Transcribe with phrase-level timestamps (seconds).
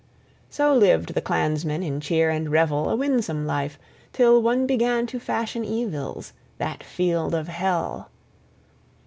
[0.49, 3.77] So lived the clansmen in cheer and revel a winsome life,
[4.13, 8.09] till one began to fashion evils, that field of hell.